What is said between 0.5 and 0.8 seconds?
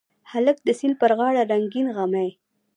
د